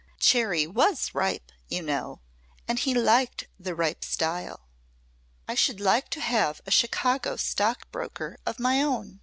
[0.17, 2.21] Cherry was ripe, you know,
[2.67, 4.61] and he liked the ripe style.
[5.47, 9.19] I should like to have a Chicago stockbroker of my own.